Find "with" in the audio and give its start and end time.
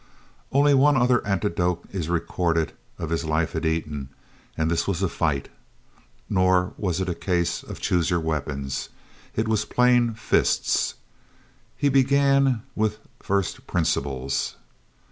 12.75-12.97